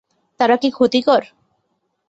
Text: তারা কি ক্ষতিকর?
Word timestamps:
তারা 0.39 0.55
কি 0.57 0.69
ক্ষতিকর? 0.71 1.21